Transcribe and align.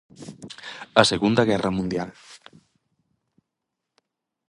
A 1.01 1.03
Segunda 1.11 1.47
Guerra 1.49 1.71
Mundial. 1.77 2.09